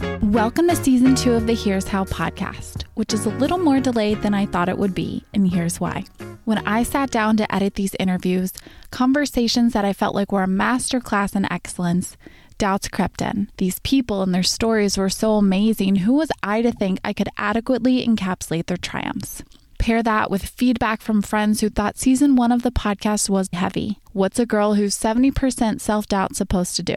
[0.00, 4.20] Welcome to season two of the Here's How podcast, which is a little more delayed
[4.20, 6.04] than I thought it would be, and here's why.
[6.44, 8.52] When I sat down to edit these interviews,
[8.90, 12.16] conversations that I felt like were a masterclass in excellence,
[12.58, 13.50] doubts crept in.
[13.56, 15.96] These people and their stories were so amazing.
[15.96, 19.42] Who was I to think I could adequately encapsulate their triumphs?
[19.78, 24.00] Pair that with feedback from friends who thought season one of the podcast was heavy.
[24.12, 26.96] What's a girl who's 70% self doubt supposed to do?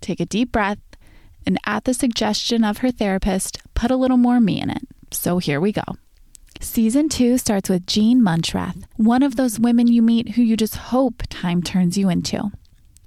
[0.00, 0.78] Take a deep breath
[1.46, 4.82] and, at the suggestion of her therapist, put a little more me in it.
[5.10, 5.82] So here we go.
[6.60, 10.76] Season two starts with Jean Muenchrath, one of those women you meet who you just
[10.76, 12.36] hope time turns you into.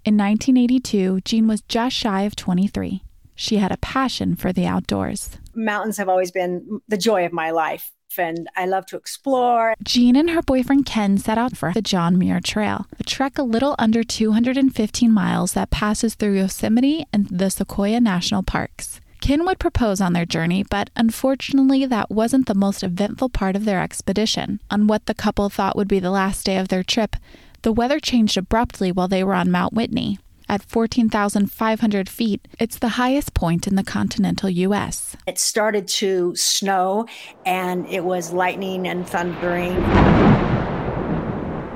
[0.06, 3.04] In 1982, Jean was just shy of 23.
[3.36, 5.38] She had a passion for the outdoors.
[5.56, 9.74] Mountains have always been the joy of my life and I love to explore.
[9.84, 13.44] Jean and her boyfriend Ken set out for the John Muir Trail, a trek a
[13.44, 19.00] little under 215 miles that passes through Yosemite and the Sequoia National Parks.
[19.22, 23.64] Ken would propose on their journey, but unfortunately, that wasn't the most eventful part of
[23.64, 24.60] their expedition.
[24.70, 27.16] On what the couple thought would be the last day of their trip,
[27.62, 30.20] the weather changed abruptly while they were on Mount Whitney.
[30.50, 35.16] At 14,500 feet, it's the highest point in the continental U.S.
[35.26, 37.08] It started to snow
[37.46, 39.74] and it was lightning and thundering.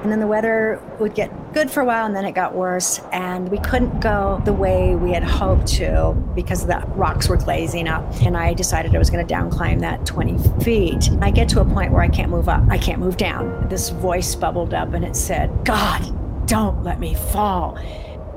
[0.08, 3.00] And then the weather would get good for a while and then it got worse.
[3.12, 7.88] And we couldn't go the way we had hoped to because the rocks were glazing
[7.88, 8.04] up.
[8.22, 11.09] And I decided I was going to down climb that 20 feet.
[11.22, 13.68] I get to a point where I can't move up, I can't move down.
[13.70, 17.78] This voice bubbled up and it said, God, don't let me fall.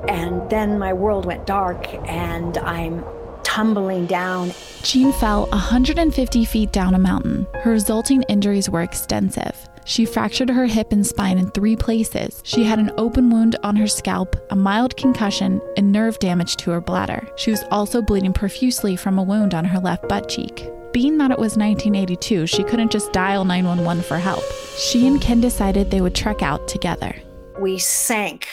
[0.07, 3.03] And then my world went dark and I'm
[3.43, 4.51] tumbling down.
[4.81, 7.45] Jean fell 150 feet down a mountain.
[7.61, 9.67] Her resulting injuries were extensive.
[9.83, 12.41] She fractured her hip and spine in three places.
[12.45, 16.71] She had an open wound on her scalp, a mild concussion, and nerve damage to
[16.71, 17.27] her bladder.
[17.35, 20.69] She was also bleeding profusely from a wound on her left butt cheek.
[20.93, 24.43] Being that it was 1982, she couldn't just dial 911 for help.
[24.77, 27.15] She and Ken decided they would trek out together.
[27.59, 28.47] We sank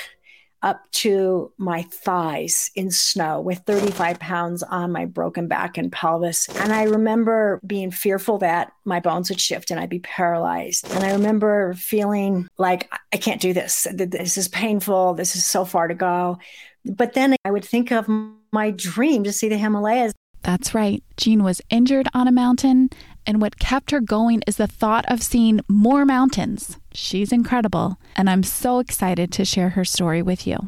[0.62, 6.48] up to my thighs in snow with 35 pounds on my broken back and pelvis.
[6.48, 10.90] And I remember being fearful that my bones would shift and I'd be paralyzed.
[10.92, 13.86] And I remember feeling like, I can't do this.
[13.92, 15.14] This is painful.
[15.14, 16.38] This is so far to go.
[16.84, 18.08] But then I would think of
[18.52, 20.12] my dream to see the Himalayas.
[20.42, 21.02] That's right.
[21.16, 22.90] Jean was injured on a mountain,
[23.28, 26.78] and what kept her going is the thought of seeing more mountains.
[26.94, 30.66] She's incredible, and I'm so excited to share her story with you.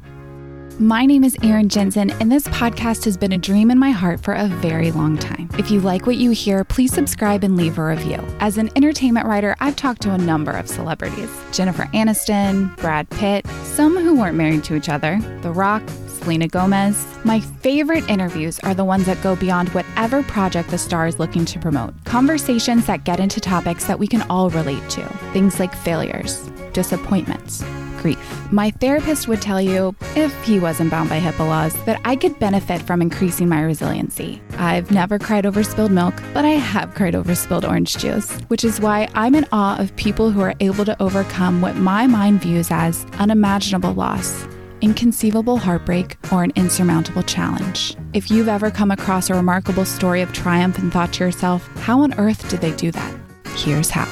[0.78, 4.20] My name is Erin Jensen, and this podcast has been a dream in my heart
[4.20, 5.48] for a very long time.
[5.58, 8.18] If you like what you hear, please subscribe and leave a review.
[8.40, 13.46] As an entertainment writer, I've talked to a number of celebrities Jennifer Aniston, Brad Pitt,
[13.64, 15.82] some who weren't married to each other, The Rock,
[16.20, 17.06] Selena Gomez.
[17.24, 21.46] My favorite interviews are the ones that go beyond whatever project the star is looking
[21.46, 21.94] to promote.
[22.04, 25.02] Conversations that get into topics that we can all relate to.
[25.32, 26.38] Things like failures,
[26.74, 27.64] disappointments,
[28.02, 28.18] grief.
[28.52, 32.38] My therapist would tell you, if he wasn't bound by HIPAA laws, that I could
[32.38, 34.42] benefit from increasing my resiliency.
[34.58, 38.64] I've never cried over spilled milk, but I have cried over spilled orange juice, which
[38.64, 42.42] is why I'm in awe of people who are able to overcome what my mind
[42.42, 44.46] views as unimaginable loss
[44.80, 47.96] inconceivable heartbreak, or an insurmountable challenge.
[48.12, 52.00] If you've ever come across a remarkable story of triumph and thought to yourself, how
[52.00, 53.20] on earth did they do that?
[53.56, 54.08] Here's how.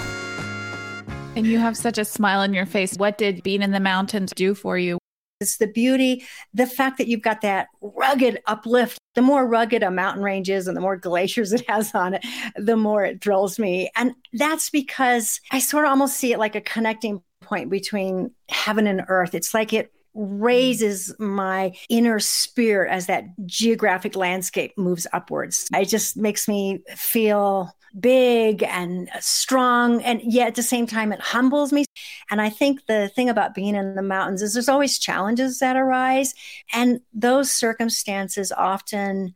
[1.37, 2.95] And you have such a smile on your face.
[2.97, 4.99] What did being in the mountains do for you?
[5.41, 8.99] It's the beauty, the fact that you've got that rugged uplift.
[9.15, 12.25] The more rugged a mountain range is and the more glaciers it has on it,
[12.57, 13.89] the more it thrills me.
[13.95, 18.89] And that's because I sort of almost see it like a connecting point between heaven
[18.89, 19.33] and earth.
[19.35, 25.69] It's like it raises my inner spirit as that geographic landscape moves upwards.
[25.75, 31.21] It just makes me feel big and strong and yet at the same time it
[31.21, 31.87] humbles me
[32.31, 35.75] and i think the thing about being in the mountains is there's always challenges that
[35.75, 36.35] arise
[36.75, 39.35] and those circumstances often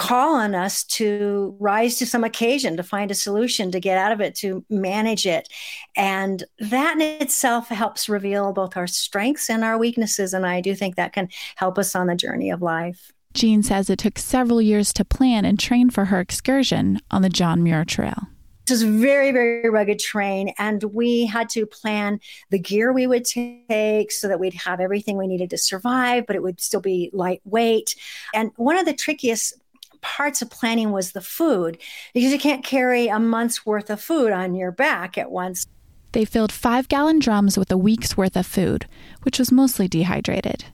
[0.00, 4.12] call on us to rise to some occasion, to find a solution, to get out
[4.12, 5.46] of it, to manage it.
[5.94, 10.32] And that in itself helps reveal both our strengths and our weaknesses.
[10.32, 13.12] And I do think that can help us on the journey of life.
[13.34, 17.28] Jean says it took several years to plan and train for her excursion on the
[17.28, 18.26] John Muir Trail.
[18.66, 22.20] It was very, very rugged terrain, and we had to plan
[22.50, 26.36] the gear we would take so that we'd have everything we needed to survive, but
[26.36, 27.96] it would still be lightweight.
[28.32, 29.59] And one of the trickiest
[30.00, 31.78] parts of planning was the food
[32.14, 35.66] because you can't carry a month's worth of food on your back at once.
[36.12, 38.86] They filled five gallon drums with a week's worth of food,
[39.22, 40.64] which was mostly dehydrated.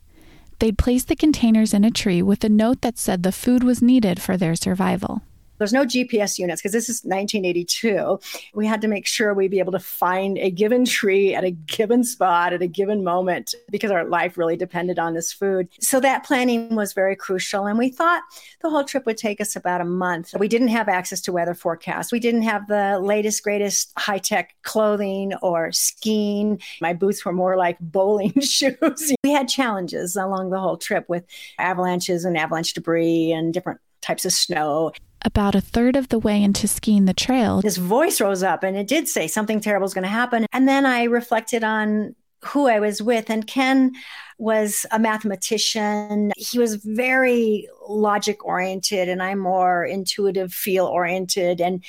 [0.58, 3.82] They'd placed the containers in a tree with a note that said the food was
[3.82, 5.22] needed for their survival.
[5.58, 8.18] There's no GPS units because this is 1982.
[8.54, 11.50] We had to make sure we'd be able to find a given tree at a
[11.50, 15.68] given spot at a given moment because our life really depended on this food.
[15.80, 17.66] So that planning was very crucial.
[17.66, 18.22] And we thought
[18.62, 20.34] the whole trip would take us about a month.
[20.38, 22.12] We didn't have access to weather forecasts.
[22.12, 26.60] We didn't have the latest, greatest high tech clothing or skiing.
[26.80, 29.14] My boots were more like bowling shoes.
[29.22, 31.24] we had challenges along the whole trip with
[31.58, 34.92] avalanches and avalanche debris and different types of snow
[35.26, 38.76] about a third of the way into skiing the trail, this voice rose up and
[38.76, 40.46] it did say something terrible is going to happen.
[40.52, 42.14] And then I reflected on
[42.44, 43.92] who I was with, and Ken
[44.38, 46.32] was a mathematician.
[46.36, 51.60] He was very logic oriented, and I'm more intuitive, feel oriented.
[51.60, 51.82] And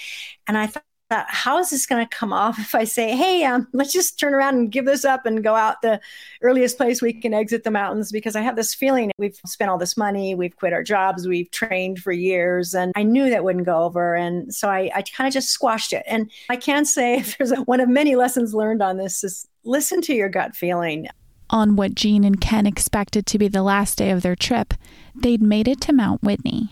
[0.47, 3.67] and I thought how is this going to come off if I say, hey, um,
[3.71, 5.99] let's just turn around and give this up and go out the
[6.41, 8.11] earliest place we can exit the mountains?
[8.11, 11.49] Because I have this feeling we've spent all this money, we've quit our jobs, we've
[11.51, 14.15] trained for years, and I knew that wouldn't go over.
[14.15, 16.03] And so I, I kind of just squashed it.
[16.07, 20.01] And I can say there's a, one of many lessons learned on this is listen
[20.01, 21.07] to your gut feeling.
[21.49, 24.73] On what Jean and Ken expected to be the last day of their trip,
[25.15, 26.71] they'd made it to Mount Whitney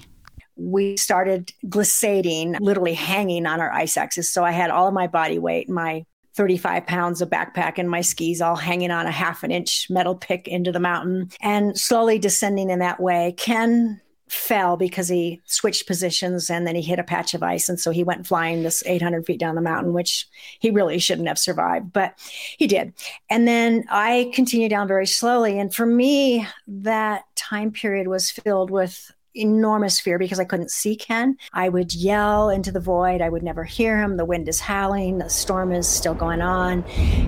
[0.55, 4.29] we started glissading, literally hanging on our ice axes.
[4.29, 6.05] So I had all of my body weight, my
[6.35, 10.15] 35 pounds of backpack and my skis all hanging on a half an inch metal
[10.15, 13.33] pick into the mountain and slowly descending in that way.
[13.37, 17.69] Ken fell because he switched positions and then he hit a patch of ice.
[17.69, 20.27] And so he went flying this 800 feet down the mountain, which
[20.59, 22.15] he really shouldn't have survived, but
[22.57, 22.93] he did.
[23.29, 25.59] And then I continued down very slowly.
[25.59, 30.95] And for me, that time period was filled with enormous fear because I couldn't see
[30.95, 31.37] Ken.
[31.53, 33.21] I would yell into the void.
[33.21, 34.17] I would never hear him.
[34.17, 35.17] The wind is howling.
[35.17, 36.83] The storm is still going on.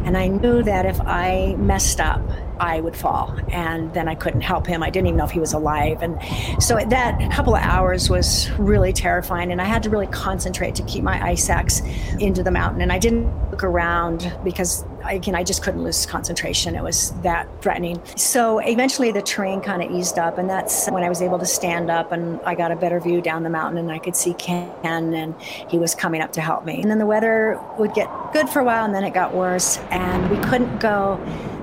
[0.05, 2.21] And I knew that if I messed up,
[2.59, 3.37] I would fall.
[3.49, 4.81] And then I couldn't help him.
[4.81, 6.01] I didn't even know if he was alive.
[6.01, 6.19] And
[6.61, 9.51] so that couple of hours was really terrifying.
[9.51, 11.81] And I had to really concentrate to keep my ice axe
[12.19, 12.81] into the mountain.
[12.81, 16.75] And I didn't look around because again, I just couldn't lose concentration.
[16.75, 18.01] It was that threatening.
[18.15, 21.45] So eventually the terrain kind of eased up, and that's when I was able to
[21.45, 24.33] stand up and I got a better view down the mountain and I could see
[24.33, 25.35] Ken and
[25.69, 26.81] he was coming up to help me.
[26.81, 29.77] And then the weather would get good for a while and then it got worse,
[29.91, 31.19] and we couldn't go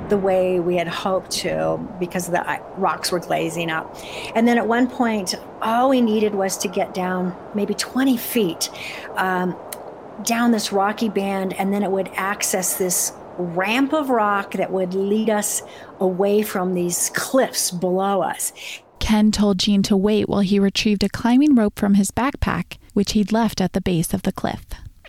[0.08, 3.96] the way we had hoped to because the rocks were glazing up.
[4.34, 8.70] And then at one point, all we needed was to get down maybe 20 feet
[9.16, 9.56] um,
[10.22, 14.94] down this rocky band, and then it would access this ramp of rock that would
[14.94, 15.62] lead us
[16.00, 18.52] away from these cliffs below us.
[19.00, 23.12] Ken told Jean to wait while he retrieved a climbing rope from his backpack, which
[23.12, 24.64] he'd left at the base of the cliff.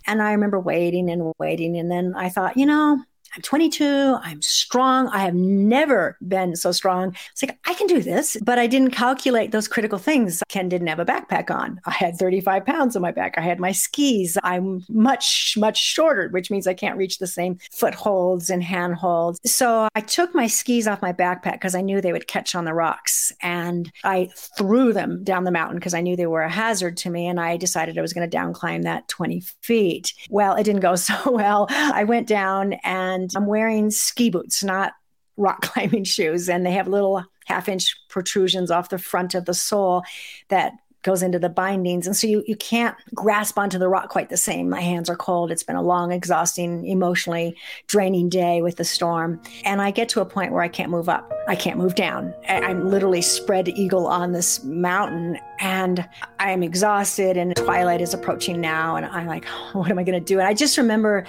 [0.07, 1.77] And I remember waiting and waiting.
[1.77, 3.01] And then I thought, you know,
[3.35, 4.17] I'm 22.
[4.23, 5.09] I'm strong.
[5.09, 7.13] I have never been so strong.
[7.31, 8.37] It's like, I can do this.
[8.41, 10.41] But I didn't calculate those critical things.
[10.47, 11.81] Ken didn't have a backpack on.
[11.85, 13.37] I had 35 pounds on my back.
[13.37, 14.37] I had my skis.
[14.41, 19.41] I'm much, much shorter, which means I can't reach the same footholds and handholds.
[19.45, 22.63] So I took my skis off my backpack because I knew they would catch on
[22.63, 23.33] the rocks.
[23.41, 27.09] And I threw them down the mountain because I knew they were a hazard to
[27.09, 27.27] me.
[27.27, 30.13] And I decided I was going to down climb that 20 feet.
[30.29, 31.67] Well, it didn't go so well.
[31.69, 34.93] I went down and and I'm wearing ski boots, not
[35.37, 36.49] rock climbing shoes.
[36.49, 40.03] And they have little half inch protrusions off the front of the sole
[40.49, 40.73] that
[41.05, 42.07] goes into the bindings.
[42.07, 44.67] And so you, you can't grasp onto the rock quite the same.
[44.67, 45.51] My hands are cold.
[45.51, 49.39] It's been a long, exhausting, emotionally draining day with the storm.
[49.65, 51.31] And I get to a point where I can't move up.
[51.47, 52.33] I can't move down.
[52.49, 56.09] I'm literally spread eagle on this mountain and
[56.39, 58.95] I'm exhausted and twilight is approaching now.
[58.95, 60.39] And I'm like, what am I going to do?
[60.39, 61.23] And I just remember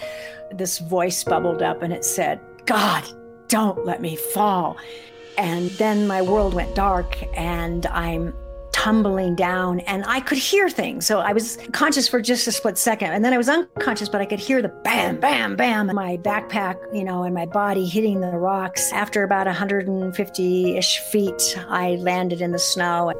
[0.53, 3.05] this voice bubbled up and it said, God,
[3.49, 4.79] don't let me fall.
[5.37, 8.33] And then my world went dark and I'm
[8.87, 11.09] tumbling down and I could hear things.
[11.09, 14.21] So I was conscious for just a split second and then I was unconscious, but
[14.21, 18.21] I could hear the bam, bam, bam, my backpack, you know, and my body hitting
[18.21, 18.93] the rocks.
[18.93, 23.13] After about 150 ish feet, I landed in the snow.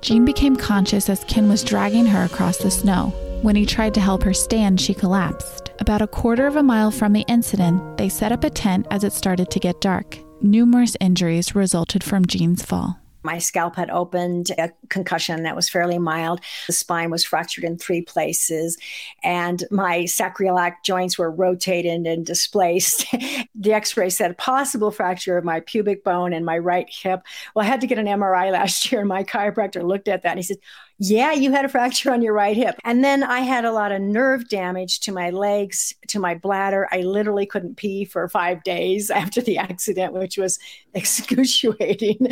[0.00, 3.12] Jean became conscious as Ken was dragging her across the snow.
[3.42, 5.70] When he tried to help her stand, she collapsed.
[5.80, 9.04] About a quarter of a mile from the incident, they set up a tent as
[9.04, 10.18] it started to get dark.
[10.40, 12.99] Numerous injuries resulted from Jean's fall.
[13.22, 16.40] My scalp had opened, a concussion that was fairly mild.
[16.66, 18.76] The spine was fractured in three places,
[19.22, 23.06] and my sacroiliac joints were rotated and displaced.
[23.54, 27.22] the x ray said possible fracture of my pubic bone and my right hip.
[27.54, 30.30] Well, I had to get an MRI last year, and my chiropractor looked at that
[30.30, 30.58] and he said,
[30.98, 32.76] Yeah, you had a fracture on your right hip.
[32.84, 36.88] And then I had a lot of nerve damage to my legs, to my bladder.
[36.90, 40.58] I literally couldn't pee for five days after the accident, which was
[40.94, 42.26] excruciating.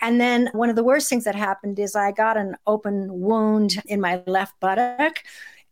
[0.00, 3.82] And then one of the worst things that happened is I got an open wound
[3.86, 5.22] in my left buttock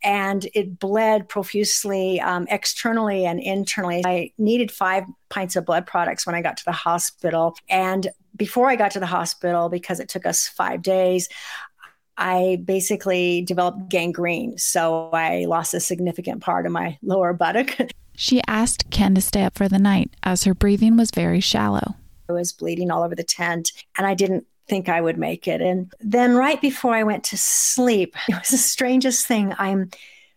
[0.02, 4.02] and it bled profusely um, externally and internally.
[4.04, 7.56] I needed five pints of blood products when I got to the hospital.
[7.68, 11.28] And before I got to the hospital, because it took us five days,
[12.16, 14.58] I basically developed gangrene.
[14.58, 17.76] So I lost a significant part of my lower buttock.
[18.20, 21.94] She asked Ken to stay up for the night as her breathing was very shallow.
[22.28, 25.60] I was bleeding all over the tent and I didn't think I would make it.
[25.60, 29.54] And then right before I went to sleep, it was the strangest thing.
[29.58, 29.90] I'm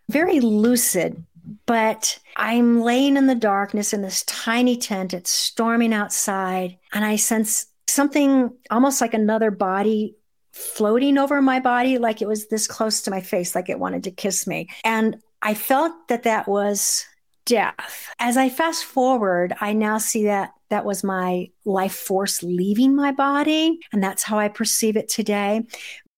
[0.08, 1.22] very lucid,
[1.66, 5.14] but I'm laying in the darkness in this tiny tent.
[5.14, 10.16] It's storming outside, and I sense something almost like another body
[10.52, 14.04] floating over my body, like it was this close to my face, like it wanted
[14.04, 14.68] to kiss me.
[14.84, 17.06] And I felt that that was
[17.44, 18.08] death.
[18.18, 23.12] As I fast forward, I now see that that was my life force leaving my
[23.12, 23.78] body.
[23.92, 25.60] And that's how I perceive it today.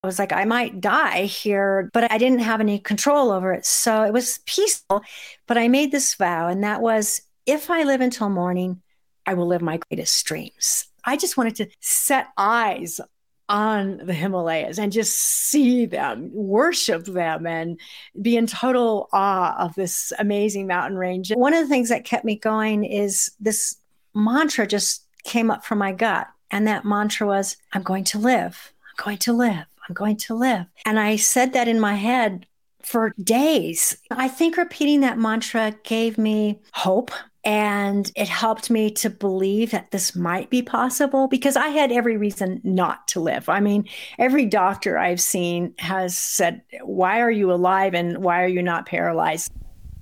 [0.02, 3.66] I was like, I might die here, but I didn't have any control over it.
[3.66, 5.02] So it was peaceful.
[5.48, 8.80] But I made this vow, and that was if I live until morning,
[9.26, 10.86] I will live my greatest dreams.
[11.04, 13.00] I just wanted to set eyes
[13.48, 17.80] on the Himalayas and just see them, worship them, and
[18.22, 21.32] be in total awe of this amazing mountain range.
[21.34, 23.76] One of the things that kept me going is this
[24.14, 26.28] mantra just came up from my gut.
[26.50, 28.72] And that mantra was, I'm going to live.
[28.88, 29.66] I'm going to live.
[29.88, 30.66] I'm going to live.
[30.86, 32.46] And I said that in my head
[32.82, 33.96] for days.
[34.10, 37.10] I think repeating that mantra gave me hope
[37.44, 42.16] and it helped me to believe that this might be possible because I had every
[42.16, 43.48] reason not to live.
[43.48, 43.86] I mean,
[44.18, 48.86] every doctor I've seen has said, Why are you alive and why are you not
[48.86, 49.52] paralyzed?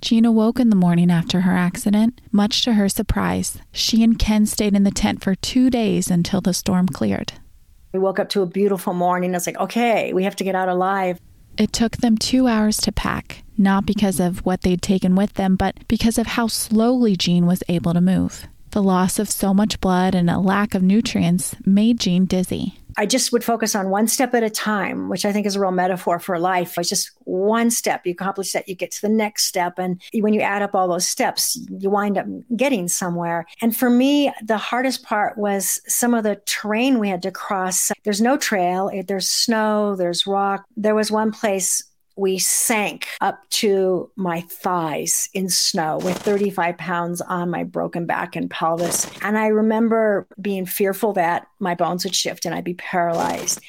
[0.03, 2.21] Jean awoke in the morning after her accident.
[2.33, 6.41] Much to her surprise, she and Ken stayed in the tent for two days until
[6.41, 7.35] the storm cleared.
[7.93, 9.33] We woke up to a beautiful morning.
[9.33, 11.21] I was like, okay, we have to get out alive.
[11.57, 15.55] It took them two hours to pack, not because of what they'd taken with them,
[15.55, 18.49] but because of how slowly Jean was able to move.
[18.71, 22.81] The loss of so much blood and a lack of nutrients made Jean dizzy.
[22.97, 25.61] I just would focus on one step at a time, which I think is a
[25.61, 26.77] real metaphor for life.
[26.79, 28.07] It's just one step.
[28.07, 29.79] You accomplish that, you get to the next step.
[29.79, 33.47] And when you add up all those steps, you wind up getting somewhere.
[33.61, 37.91] And for me, the hardest part was some of the terrain we had to cross.
[38.05, 40.65] There's no trail, there's snow, there's rock.
[40.77, 41.83] There was one place
[42.17, 48.37] we sank up to my thighs in snow with 35 pounds on my broken back
[48.37, 49.11] and pelvis.
[49.23, 53.61] And I remember being fearful that my bones would shift and I'd be paralyzed.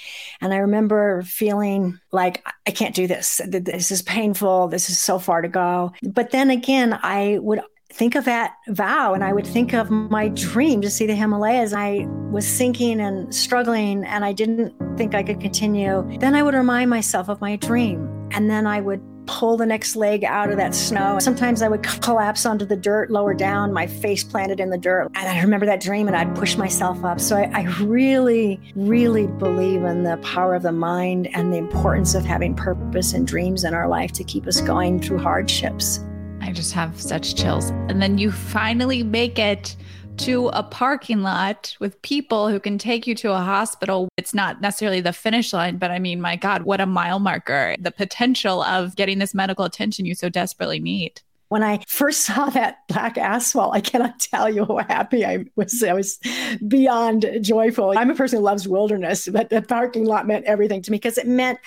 [0.42, 3.42] And I remember feeling like, I can't do this.
[3.46, 4.68] This is painful.
[4.68, 5.94] This is so far to go.
[6.04, 7.62] But then again, I would
[7.94, 11.74] think of that vow and I would think of my dream to see the Himalayas.
[11.74, 16.04] I was sinking and struggling and I didn't think I could continue.
[16.20, 19.96] Then I would remind myself of my dream and then I would pull the next
[19.96, 21.18] leg out of that snow.
[21.20, 25.10] Sometimes I would collapse onto the dirt lower down, my face planted in the dirt.
[25.16, 27.20] And I remember that dream and I'd push myself up.
[27.20, 32.16] So I, I, really, really believe in the power of the mind and the importance
[32.16, 36.00] of having purpose and dreams in our life to keep us going through hardships.
[36.42, 37.70] I just have such chills.
[37.88, 39.78] And then you finally make it
[40.18, 44.10] to a parking lot with people who can take you to a hospital.
[44.18, 47.76] It's not necessarily the finish line, but I mean, my God, what a mile marker.
[47.80, 51.22] The potential of getting this medical attention you so desperately need.
[51.50, 55.84] When I first saw that black asphalt, I cannot tell you how happy I was.
[55.84, 56.20] I was
[56.68, 57.98] beyond joyful.
[57.98, 61.18] I'm a person who loves wilderness, but the parking lot meant everything to me because
[61.18, 61.60] it meant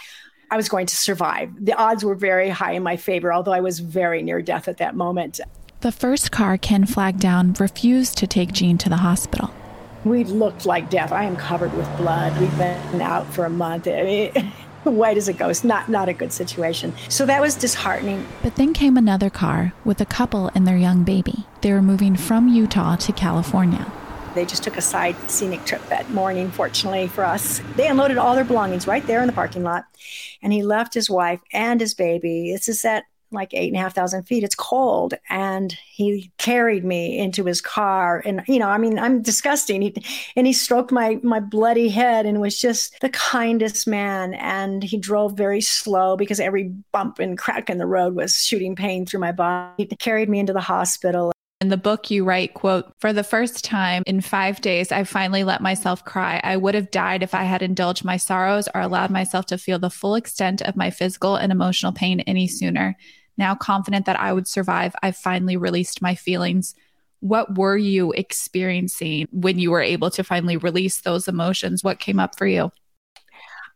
[0.51, 1.53] I was going to survive.
[1.59, 4.79] The odds were very high in my favor, although I was very near death at
[4.79, 5.41] that moment.
[5.83, 9.51] The first car Ken flagged down refused to take Jean to the hospital.
[10.05, 11.13] We looked like death.
[11.13, 12.39] I am covered with blood.
[12.41, 13.87] We've been out for a month.
[13.87, 14.53] I mean,
[14.85, 15.65] white as a ghost.
[15.65, 16.95] Not not a good situation.
[17.09, 18.27] So that was disheartening.
[18.43, 21.45] But then came another car with a couple and their young baby.
[21.61, 23.93] They were moving from Utah to California.
[24.35, 27.61] They just took a side scenic trip that morning, fortunately for us.
[27.75, 29.85] They unloaded all their belongings right there in the parking lot.
[30.43, 32.53] And he left his wife and his baby.
[32.53, 34.45] This is at like eight and a half thousand feet.
[34.45, 35.15] It's cold.
[35.29, 38.23] And he carried me into his car.
[38.25, 39.83] And, you know, I mean, I'm disgusting.
[39.83, 39.95] He,
[40.37, 44.35] and he stroked my, my bloody head and was just the kindest man.
[44.35, 48.77] And he drove very slow because every bump and crack in the road was shooting
[48.77, 49.87] pain through my body.
[49.89, 51.33] He carried me into the hospital.
[51.63, 55.43] In the book, you write, quote, for the first time in five days, I finally
[55.43, 56.39] let myself cry.
[56.45, 59.79] I would have died if I had indulged my sorrows or allowed myself to feel
[59.79, 62.95] the full extent of my physical and emotional pain any sooner.
[63.37, 66.75] Now confident that I would survive, I finally released my feelings.
[67.21, 71.83] What were you experiencing when you were able to finally release those emotions?
[71.83, 72.71] What came up for you?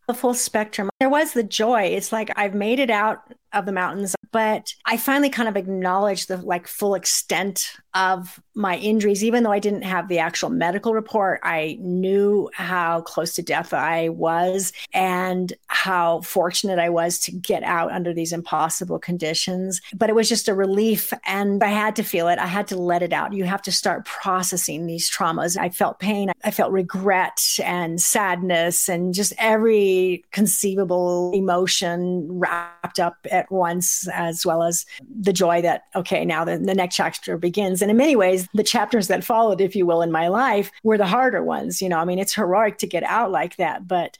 [0.06, 0.89] The full spectrum.
[1.00, 1.84] There was the joy.
[1.84, 6.28] It's like I've made it out of the mountains but i finally kind of acknowledged
[6.28, 9.24] the like full extent of my injuries.
[9.24, 13.72] Even though i didn't have the actual medical report i knew how close to death
[13.74, 19.80] i was and how fortunate i was to get out under these impossible conditions.
[19.94, 22.38] But it was just a relief and i had to feel it.
[22.38, 23.32] I had to let it out.
[23.32, 25.56] You have to start processing these traumas.
[25.56, 26.30] I felt pain.
[26.44, 30.89] I felt regret and sadness and just every conceivable
[31.34, 34.86] emotion wrapped up at once as well as
[35.20, 37.82] the joy that, okay, now the, the next chapter begins.
[37.82, 40.98] And in many ways, the chapters that followed, if you will, in my life were
[40.98, 41.80] the harder ones.
[41.80, 44.16] You know, I mean, it's heroic to get out like that, but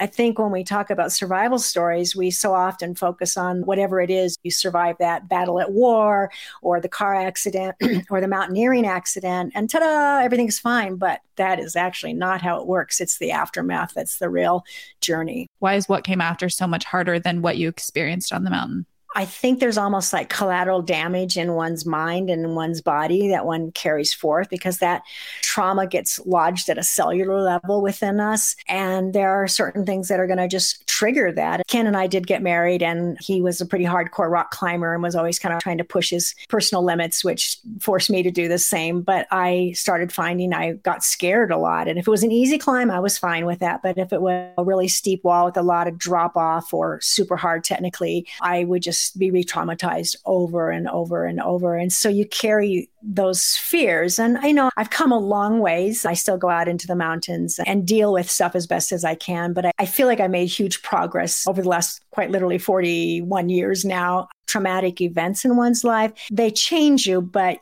[0.00, 4.10] I think when we talk about survival stories, we so often focus on whatever it
[4.10, 6.30] is you survive that battle at war
[6.62, 7.76] or the car accident
[8.10, 10.96] or the mountaineering accident, and ta da, everything's fine.
[10.96, 13.00] But that is actually not how it works.
[13.00, 14.64] It's the aftermath that's the real
[15.00, 15.46] journey.
[15.60, 18.86] Why is what came after so much harder than what you experienced on the mountain?
[19.14, 23.46] I think there's almost like collateral damage in one's mind and in one's body that
[23.46, 25.02] one carries forth because that
[25.42, 28.56] trauma gets lodged at a cellular level within us.
[28.66, 31.66] And there are certain things that are going to just trigger that.
[31.68, 35.02] Ken and I did get married, and he was a pretty hardcore rock climber and
[35.02, 38.48] was always kind of trying to push his personal limits, which forced me to do
[38.48, 39.00] the same.
[39.02, 41.88] But I started finding I got scared a lot.
[41.88, 43.82] And if it was an easy climb, I was fine with that.
[43.82, 47.00] But if it was a really steep wall with a lot of drop off or
[47.00, 51.76] super hard technically, I would just be re traumatized over and over and over.
[51.76, 54.18] And so you carry those fears.
[54.18, 56.04] And I know I've come a long ways.
[56.04, 59.14] I still go out into the mountains and deal with stuff as best as I
[59.14, 59.52] can.
[59.52, 63.48] But I, I feel like I made huge progress over the last quite literally 41
[63.48, 64.28] years now.
[64.46, 67.58] Traumatic events in one's life, they change you, but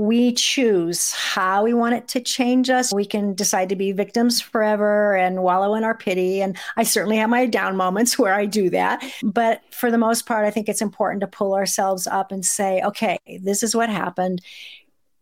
[0.00, 2.90] we choose how we want it to change us.
[2.90, 6.40] We can decide to be victims forever and wallow in our pity.
[6.40, 9.04] And I certainly have my down moments where I do that.
[9.22, 12.80] But for the most part, I think it's important to pull ourselves up and say,
[12.82, 14.40] okay, this is what happened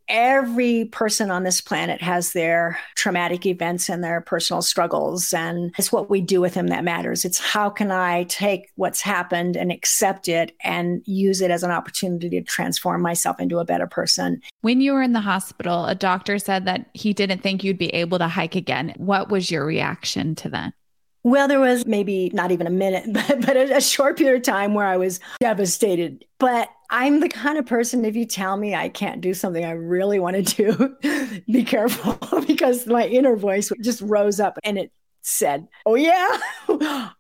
[0.09, 5.33] every person on this planet has their traumatic events and their personal struggles.
[5.33, 7.25] And it's what we do with them that matters.
[7.25, 11.71] It's how can I take what's happened and accept it and use it as an
[11.71, 14.41] opportunity to transform myself into a better person.
[14.63, 17.95] When you were in the hospital, a doctor said that he didn't think you'd be
[17.95, 18.95] able to hike again.
[18.97, 20.75] What was your reaction to that?
[21.29, 24.43] Well, there was maybe not even a minute, but, but a, a, short period of
[24.43, 26.25] time where I was devastated.
[26.39, 29.73] But I'm the kind of person, if you tell me I can't do something I
[29.73, 34.91] really want to do, be careful because my inner voice just rose up and it
[35.21, 36.39] said, Oh, yeah,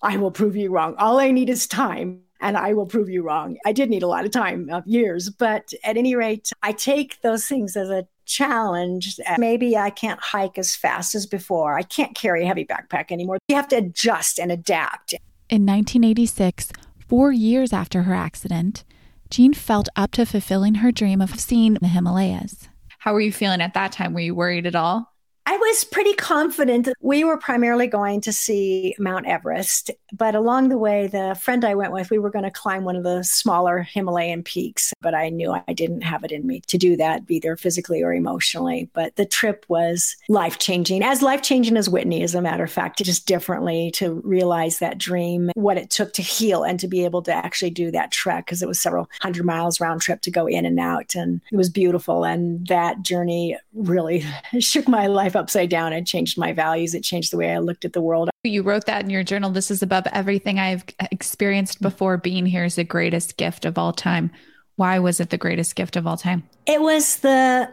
[0.03, 0.94] I will prove you wrong.
[0.97, 3.59] All I need is time and I will prove you wrong.
[3.66, 7.21] I did need a lot of time, of years, but at any rate, I take
[7.21, 9.18] those things as a challenge.
[9.38, 11.76] Maybe I can't hike as fast as before.
[11.76, 13.38] I can't carry a heavy backpack anymore.
[13.48, 15.14] You have to adjust and adapt.
[15.48, 16.70] In 1986,
[17.08, 18.84] four years after her accident,
[19.30, 22.68] Jean felt up to fulfilling her dream of seeing the Himalayas.
[22.98, 24.14] How were you feeling at that time?
[24.14, 25.12] Were you worried at all?
[25.50, 26.84] I was pretty confident.
[26.84, 31.64] that We were primarily going to see Mount Everest, but along the way, the friend
[31.64, 35.14] I went with, we were going to climb one of the smaller Himalayan peaks, but
[35.14, 38.90] I knew I didn't have it in me to do that, either physically or emotionally.
[38.92, 42.70] But the trip was life changing, as life changing as Whitney, as a matter of
[42.70, 47.06] fact, just differently to realize that dream, what it took to heal and to be
[47.06, 50.30] able to actually do that trek, because it was several hundred miles round trip to
[50.30, 51.14] go in and out.
[51.14, 52.24] And it was beautiful.
[52.24, 54.26] And that journey really
[54.58, 55.92] shook my life upside down.
[55.92, 56.94] It changed my values.
[56.94, 58.29] It changed the way I looked at the world.
[58.44, 59.51] You wrote that in your journal.
[59.51, 62.16] This is above everything I've experienced before.
[62.16, 64.31] Being here is the greatest gift of all time.
[64.78, 66.44] Why was it the greatest gift of all time?
[66.64, 67.68] It was the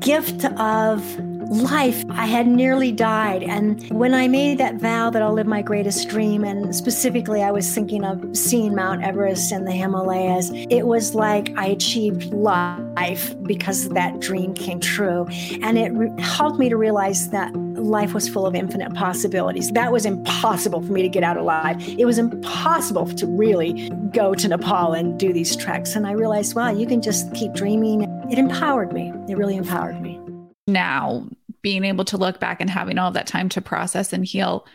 [0.00, 2.04] gift of life.
[2.10, 3.44] I had nearly died.
[3.44, 7.52] And when I made that vow that I'll live my greatest dream, and specifically I
[7.52, 13.40] was thinking of seeing Mount Everest and the Himalayas, it was like I achieved life
[13.44, 15.28] because that dream came true.
[15.62, 19.70] And it re- helped me to realize that life was full of infinite possibilities.
[19.72, 21.76] That was impossible for me to get out alive.
[21.98, 25.94] It was impossible to really go to Nepal and do these treks.
[25.94, 28.02] And I realized, wow, you can just keep dreaming.
[28.30, 29.12] It empowered me.
[29.28, 30.20] It really empowered me.
[30.66, 31.26] Now,
[31.62, 34.66] being able to look back and having all that time to process and heal,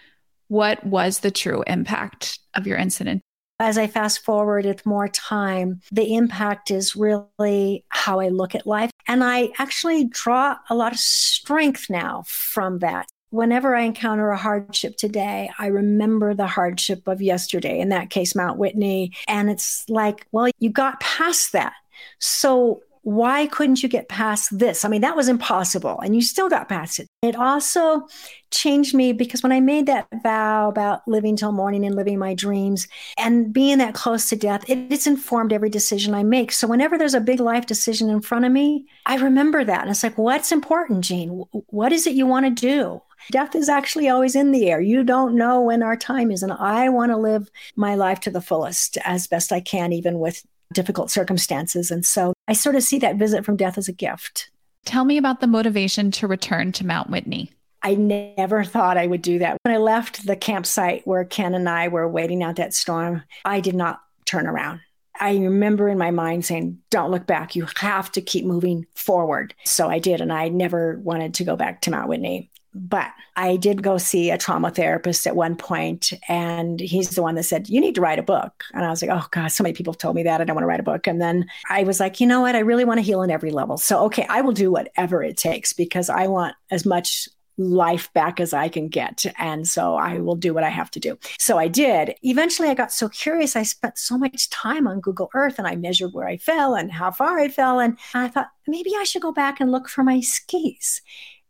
[0.48, 3.22] what was the true impact of your incident?
[3.64, 8.68] As I fast forward with more time, the impact is really how I look at
[8.68, 8.92] life.
[9.08, 13.08] And I actually draw a lot of strength now from that.
[13.30, 18.36] Whenever I encounter a hardship today, I remember the hardship of yesterday, in that case,
[18.36, 19.14] Mount Whitney.
[19.30, 21.74] And it's like, well, you got past that.
[22.20, 24.86] So why couldn't you get past this?
[24.86, 27.08] I mean, that was impossible, and you still got past it.
[27.22, 28.08] It also
[28.50, 32.34] changed me because when I made that vow about living till morning and living my
[32.34, 32.88] dreams
[33.18, 36.54] and being that close to death, it, it's informed every decision I make.
[36.54, 39.82] So whenever there's a big life decision in front of me, I remember that.
[39.82, 41.44] And it's like, what's important, Jean?
[41.68, 43.02] What is it you want to do?
[43.32, 44.82] Death is actually always in the air.
[44.82, 46.44] You don't know when our time is.
[46.44, 50.20] And I want to live my life to the fullest as best I can, even
[50.20, 51.92] with difficult circumstances.
[51.92, 54.50] And so I sort of see that visit from death as a gift.
[54.86, 57.52] Tell me about the motivation to return to Mount Whitney.
[57.82, 59.58] I never thought I would do that.
[59.64, 63.60] When I left the campsite where Ken and I were waiting out that storm, I
[63.60, 64.80] did not turn around.
[65.20, 67.56] I remember in my mind saying, Don't look back.
[67.56, 69.54] You have to keep moving forward.
[69.64, 70.22] So I did.
[70.22, 72.50] And I never wanted to go back to Mount Whitney.
[72.76, 77.36] But I did go see a trauma therapist at one point, and he's the one
[77.36, 78.64] that said, You need to write a book.
[78.74, 80.42] And I was like, Oh, God, so many people have told me that.
[80.42, 81.08] I don't want to write a book.
[81.08, 82.56] And then I was like, You know what?
[82.56, 83.78] I really want to heal on every level.
[83.78, 88.40] So, okay, I will do whatever it takes because I want as much life back
[88.40, 89.26] as I can get.
[89.38, 91.18] And so I will do what I have to do.
[91.40, 92.16] So I did.
[92.24, 93.56] Eventually, I got so curious.
[93.56, 96.92] I spent so much time on Google Earth and I measured where I fell and
[96.92, 97.80] how far I fell.
[97.80, 101.02] And I thought, maybe I should go back and look for my skis.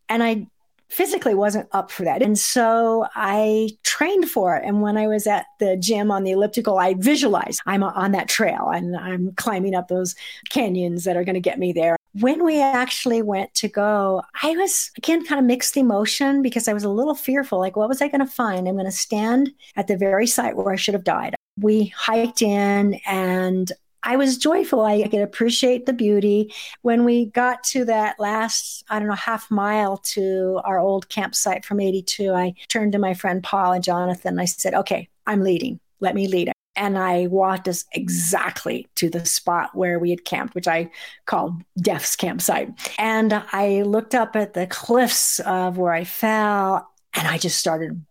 [0.09, 0.47] And I
[0.93, 2.21] physically wasn't up for that.
[2.21, 4.63] And so I trained for it.
[4.63, 8.29] And when I was at the gym on the elliptical, I visualized I'm on that
[8.29, 10.15] trail and I'm climbing up those
[10.49, 11.95] canyons that are going to get me there.
[12.19, 16.73] When we actually went to go, I was again kind of mixed emotion because I
[16.73, 17.57] was a little fearful.
[17.57, 18.67] Like, what was I going to find?
[18.67, 21.33] I'm going to stand at the very site where I should have died.
[21.59, 23.71] We hiked in and
[24.03, 24.81] I was joyful.
[24.81, 26.53] I could appreciate the beauty.
[26.81, 31.63] When we got to that last, I don't know, half mile to our old campsite
[31.63, 34.39] from 82, I turned to my friend Paul and Jonathan.
[34.39, 35.79] I said, okay, I'm leading.
[35.99, 36.51] Let me lead.
[36.75, 40.89] And I walked us exactly to the spot where we had camped, which I
[41.25, 42.71] called Death's campsite.
[42.97, 48.03] And I looked up at the cliffs of where I fell and I just started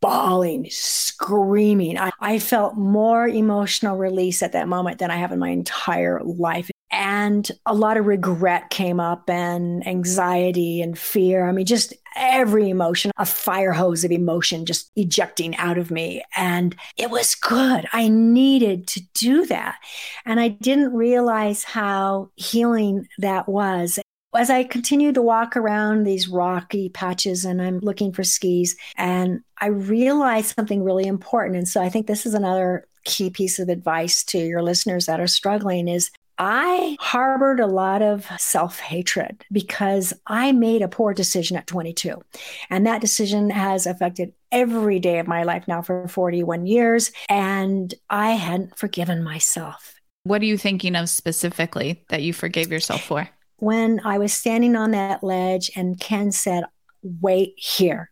[0.00, 1.98] bawling, screaming.
[1.98, 6.20] I, I, felt more emotional release at that moment than I have in my entire
[6.22, 6.70] life.
[6.90, 11.46] And a lot of regret came up and anxiety and fear.
[11.46, 16.22] I mean, just every emotion, a fire hose of emotion just ejecting out of me.
[16.36, 17.86] And it was good.
[17.92, 19.76] I needed to do that.
[20.24, 23.98] And I didn't realize how healing that was
[24.34, 29.40] as I continue to walk around these rocky patches and I'm looking for skis, and
[29.60, 31.56] I realized something really important.
[31.56, 35.20] And so I think this is another key piece of advice to your listeners that
[35.20, 36.10] are struggling is
[36.40, 42.22] I harbored a lot of self hatred because I made a poor decision at 22.
[42.70, 47.10] And that decision has affected every day of my life now for 41 years.
[47.28, 49.96] And I hadn't forgiven myself.
[50.22, 53.28] What are you thinking of specifically that you forgave yourself for?
[53.58, 56.64] When I was standing on that ledge and Ken said,
[57.02, 58.10] Wait here.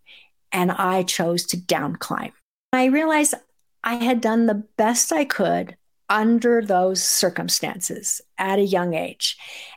[0.53, 2.33] And I chose to down climb.
[2.73, 3.35] I realized
[3.83, 5.77] I had done the best I could
[6.09, 9.37] under those circumstances at a young age.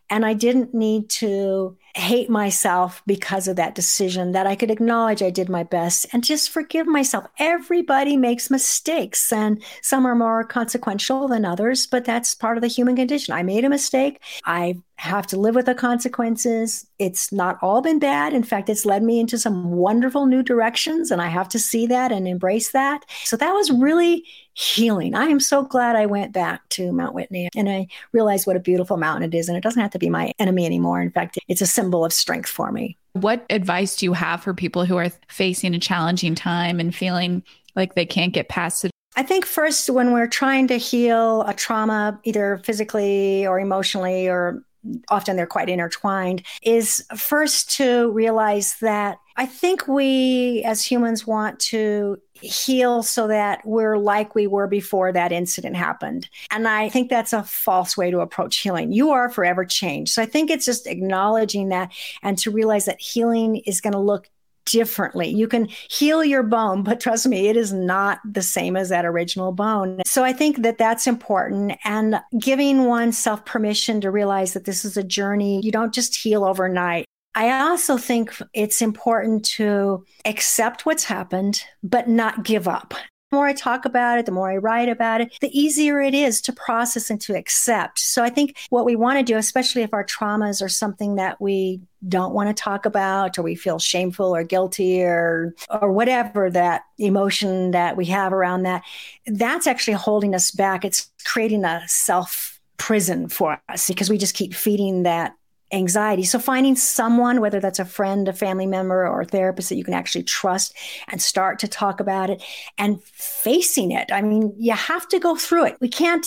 [0.10, 5.22] And I didn't need to hate myself because of that decision, that I could acknowledge
[5.22, 7.26] I did my best and just forgive myself.
[7.38, 12.68] Everybody makes mistakes, and some are more consequential than others, but that's part of the
[12.68, 13.34] human condition.
[13.34, 14.22] I made a mistake.
[14.46, 16.86] I have to live with the consequences.
[17.00, 18.34] It's not all been bad.
[18.34, 21.88] In fact, it's led me into some wonderful new directions, and I have to see
[21.88, 23.06] that and embrace that.
[23.24, 25.16] So that was really healing.
[25.16, 28.60] I am so glad I went back to Mount Whitney and I realized what a
[28.60, 29.48] beautiful mountain it is.
[29.48, 31.02] And it doesn't have to be my enemy anymore.
[31.02, 32.98] In fact, it's a symbol of strength for me.
[33.14, 37.42] What advice do you have for people who are facing a challenging time and feeling
[37.76, 38.92] like they can't get past it?
[39.16, 44.64] I think first, when we're trying to heal a trauma, either physically or emotionally or
[45.10, 51.60] often they're quite intertwined, is first to realize that I think we as humans want
[51.60, 56.30] to heal so that we're like we were before that incident happened.
[56.52, 58.92] And I think that's a false way to approach healing.
[58.92, 60.12] You are forever changed.
[60.12, 64.00] So I think it's just acknowledging that and to realize that healing is going to
[64.00, 64.30] look
[64.72, 65.30] differently.
[65.30, 69.06] You can heal your bone, but trust me, it is not the same as that
[69.06, 70.02] original bone.
[70.06, 74.98] So I think that that's important and giving oneself permission to realize that this is
[74.98, 75.62] a journey.
[75.64, 77.06] You don't just heal overnight.
[77.36, 82.94] I also think it's important to accept what's happened, but not give up.
[83.32, 86.16] The more I talk about it, the more I write about it, the easier it
[86.16, 88.00] is to process and to accept.
[88.00, 91.40] So I think what we want to do, especially if our traumas are something that
[91.40, 96.50] we don't want to talk about or we feel shameful or guilty or or whatever
[96.50, 98.84] that emotion that we have around that
[99.26, 104.34] that's actually holding us back it's creating a self prison for us because we just
[104.34, 105.36] keep feeding that
[105.72, 106.24] anxiety.
[106.24, 109.84] So finding someone, whether that's a friend, a family member, or a therapist that you
[109.84, 110.76] can actually trust
[111.08, 112.44] and start to talk about it
[112.78, 114.10] and facing it.
[114.12, 115.78] I mean, you have to go through it.
[115.80, 116.26] We can't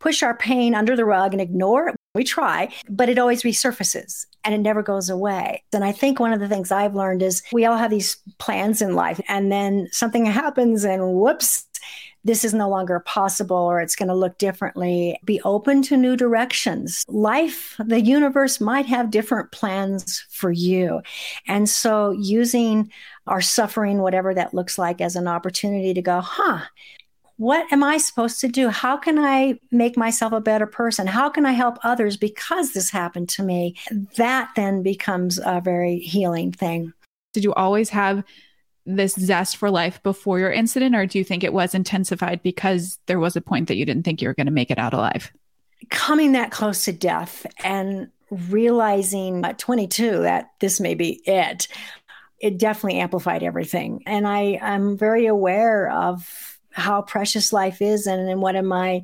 [0.00, 1.96] push our pain under the rug and ignore it.
[2.14, 5.62] We try, but it always resurfaces and it never goes away.
[5.72, 8.82] And I think one of the things I've learned is we all have these plans
[8.82, 11.66] in life and then something happens and whoops,
[12.24, 15.18] this is no longer possible or it's going to look differently.
[15.24, 17.04] Be open to new directions.
[17.08, 21.00] Life, the universe might have different plans for you.
[21.46, 22.92] And so using
[23.26, 26.60] our suffering, whatever that looks like, as an opportunity to go, huh,
[27.40, 28.68] what am I supposed to do?
[28.68, 31.06] How can I make myself a better person?
[31.06, 33.76] How can I help others because this happened to me?
[34.16, 36.92] That then becomes a very healing thing.
[37.32, 38.24] Did you always have
[38.86, 42.98] this zest for life before your incident, or do you think it was intensified because
[43.06, 44.94] there was a point that you didn't think you were going to make it out
[44.94, 45.30] alive?
[45.90, 51.68] Coming that close to death and realizing at 22 that this may be it,
[52.38, 54.02] it definitely amplified everything.
[54.06, 59.02] And I I'm very aware of how precious life is and, and what am my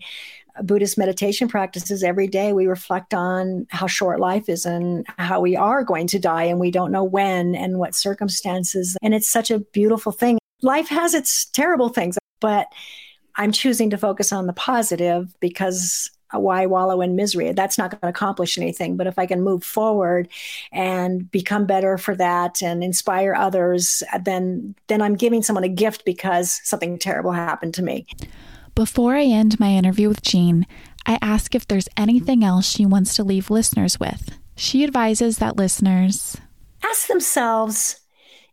[0.63, 5.57] Buddhist meditation practices every day, we reflect on how short life is and how we
[5.57, 8.97] are going to die and we don't know when and what circumstances.
[9.03, 10.39] And it's such a beautiful thing.
[10.63, 12.69] Life has its terrible things, but
[13.37, 17.53] I'm choosing to focus on the positive because why wallow in misery?
[17.53, 18.97] That's not going to accomplish anything.
[18.97, 20.29] But if I can move forward
[20.73, 26.05] and become better for that and inspire others, then then I'm giving someone a gift
[26.05, 28.07] because something terrible happened to me.
[28.77, 30.67] Before I end my interview with Jean,
[31.07, 34.39] I ask if there's anything else she wants to leave listeners with.
[34.55, 36.37] She advises that listeners
[36.85, 38.01] ask themselves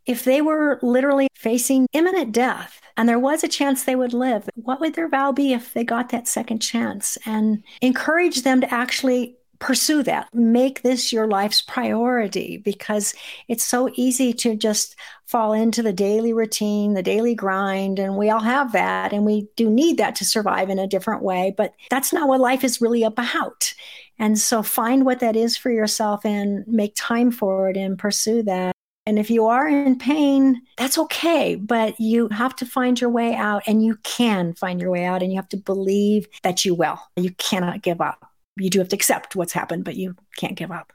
[0.06, 4.50] if they were literally facing imminent death and there was a chance they would live,
[4.56, 7.18] what would their vow be if they got that second chance?
[7.26, 10.28] And encourage them to actually pursue that.
[10.34, 13.16] Make this your life's priority because
[13.48, 17.98] it's so easy to just fall into the daily routine, the daily grind.
[17.98, 19.14] And we all have that.
[19.14, 21.54] And we do need that to survive in a different way.
[21.56, 23.74] But that's not what life is really about.
[24.20, 28.44] And so find what that is for yourself and make time for it and pursue
[28.44, 28.74] that.
[29.06, 33.34] And if you are in pain, that's okay, but you have to find your way
[33.34, 36.76] out and you can find your way out and you have to believe that you
[36.76, 37.00] will.
[37.16, 40.72] You cannot give up you do have to accept what's happened, but you can't give
[40.72, 40.94] up.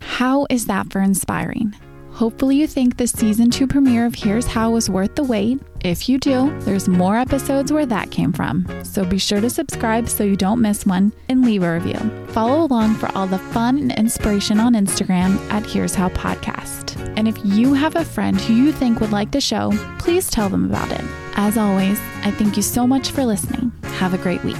[0.00, 1.74] How is that for inspiring?
[2.12, 5.60] Hopefully, you think the season two premiere of Here's How was worth the wait.
[5.84, 8.66] If you do, there's more episodes where that came from.
[8.84, 11.98] So be sure to subscribe so you don't miss one and leave a review.
[12.28, 16.98] Follow along for all the fun and inspiration on Instagram at Here's How Podcast.
[17.16, 20.48] And if you have a friend who you think would like the show, please tell
[20.48, 21.04] them about it.
[21.36, 23.72] As always, I thank you so much for listening.
[23.84, 24.56] Have a great week.